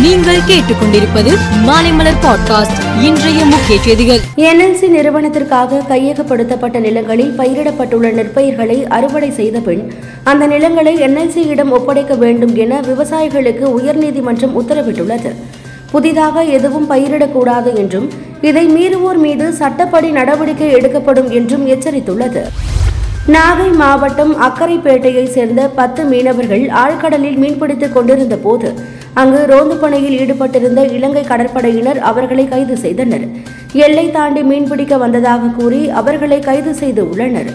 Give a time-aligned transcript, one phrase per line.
[0.00, 4.20] நீங்கள் கேட்டுக்கொண்டிருப்பது மாலைமலர் பாட்காஸ்ட் இன்றைய முக்கிய செய்திகள்.
[4.36, 9.92] என்எல்சி நிறுவனத்திற்காக கையகப்படுத்தப்பட்ட நிலங்களில் பயிரிடப்பட்டுள்ள நெற்பயிர்களை அறுவடை செய்த பின்
[10.24, 15.34] அந்த நிலங்களை என்எல்சியிடம் ஒப்படைக்க வேண்டும் என விவசாயிகளுக்கு உயர்நீதிமன்றம் உத்தரவிட்டுள்ளது.
[15.90, 22.42] புதிதாக எதுவும் பயிரிடக்கூடாது என்றும் இதை மீறுவோர் மீது சட்டப்படி நடவடிக்கை எடுக்கப்படும் என்றும் எச்சரித்துள்ளது.
[23.26, 31.22] நாகை மாவட்டம் அக்கரைப்பேட்டையை சேர்ந்த பத்து மீனவர்கள் ஆழ்கடலில் மீன்பிடித்துக் கொண்டிருந்த போது அங்கு ரோந்து பணியில் ஈடுபட்டிருந்த இலங்கை
[31.30, 33.26] கடற்படையினர் அவர்களை கைது செய்தனர்.
[33.86, 37.50] எல்லை தாண்டி மீன்பிடிக்க வந்ததாக கூறி அவர்களை கைது செய்து உள்ளனர்.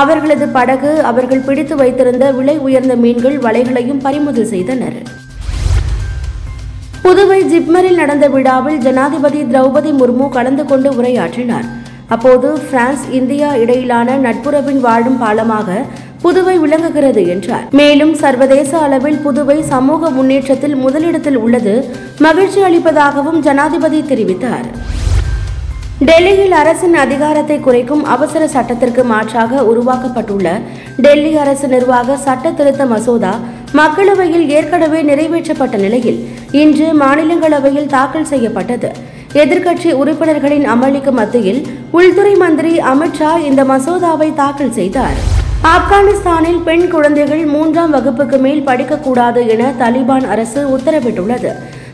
[0.00, 4.98] அவர்களது படகு அவர்கள் பிடித்து வைத்திருந்த விலை உயர்ந்த மீன்கள் வலைகளையும் பறிமுதல் செய்தனர்.
[7.04, 11.68] புதுவை ஜிப்மரில் நடந்த விழாவில் ஜனாதிபதி திரௌபதி முர்மு கலந்து கொண்டு உரையாற்றினார்.
[12.14, 15.84] அப்போது பிரான்ஸ் இந்தியா இடையிலான நட்புறவின் வாழும் பாலமாக
[16.28, 17.66] புதுவை விளங்குகிறது என்றார்.
[17.78, 21.74] மேலும் சர்வதேச அளவில் புதுவை சமூக முன்னேற்றத்தில் முதலிடத்தில் உள்ளது.
[22.26, 24.66] மகிழ்ச்சி அளிப்பதாகவும் ஜனாதிபதி தெரிவித்தார்.
[26.08, 30.48] டெல்லியில் அரசின் அதிகாரத்தை குறைக்கும் அவசர சட்டத்திற்கு மாற்றாக உருவாக்கப்பட்டுள்ள
[31.04, 33.32] டெல்லி அரசு நிர்வாக சட்ட திருத்த மசோதா
[33.80, 36.20] மக்களவையில் ஏற்கனவே நிறைவேற்றப்பட்ட நிலையில்
[36.62, 38.90] இன்று மாநிலங்களவையில் தாக்கல் செய்யப்பட்டது.
[39.42, 45.18] எதிர்க்கட்சி உறுப்பினர்களின் அமளிக்கு மத்தியில் உள்துறை மந்திரி அமித்ஷா இந்த மசோதாவை தாக்கல் செய்தார்.
[45.66, 51.50] ஆப்கானிஸ்தானில் பெண் குழந்தைகள் மூன்றாம் வகுப்புக்கு மேல் படிக்கக்கூடாது என தலிபான் அரசு உத்தரவிட்டுள்ளது.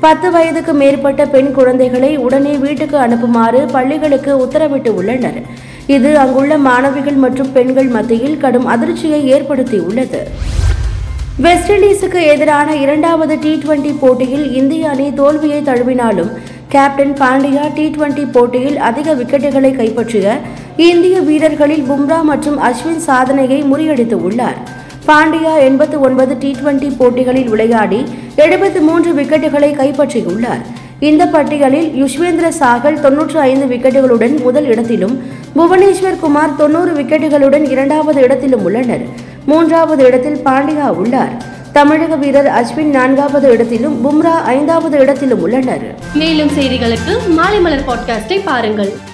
[0.00, 5.40] பத்து வயதுக்கு மேற்பட்ட பெண் குழந்தைகளை உடனே வீட்டுக்கு அனுப்புமாறு பள்ளிகளுக்கு உத்தரவிட்டு உள்ளனர்
[5.86, 10.20] இது அங்குள்ள மாணவிகள் மற்றும் பெண்கள் மத்தியில் கடும் அதிர்ச்சியை ஏற்படுத்தியுள்ளது.
[11.38, 16.30] வெஸ்ட் இண்டீஸுக்கு எதிரான இரண்டாவது டி டுவெண்டி போட்டியில் இந்திய அணி தோல்வியை தழுவினாலும்
[16.68, 20.40] கேப்டன் பாண்டியா டி டுவெண்டி போட்டியில் அதிக விக்கெட்டுகளை கைப்பற்றிய
[20.78, 24.58] இந்திய வீரர்களில் பும்ரா மற்றும் அஸ்வின் சாதனையை முறியடித்து உள்ளார்.
[25.06, 28.04] பாண்டியா எண்பத்து ஒன்பது டி டுவெண்டி போட்டிகளில் விளையாடி
[28.36, 30.62] எழுபத்து மூன்று விக்கெட்டுகளை கைப்பற்றியுள்ளார்.
[31.00, 35.22] இந்த பட்டியலில் யுஷ்வேந்திர சாகல் தொன்னூற்று ஐந்து விக்கெட்டுகளுடன் முதல் இடத்திலும்
[35.56, 39.04] புவனேஸ்வர் குமார் தொன்னூறு விக்கெட்டுகளுடன் இரண்டாவது இடத்திலும் உள்ளனர்.
[39.46, 41.42] மூன்றாவது இடத்தில் பாண்டியா உள்ளார்.
[41.72, 45.94] தமிழக வீரர் அஸ்வின் நான்காவது இடத்திலும் பும்ரா ஐந்தாவது இடத்திலும் உள்ளனர்.
[46.14, 49.07] மேலும் செய்திகளுக்கு மாலை மலர் பாட்காஸ்டை பாருங்கள்.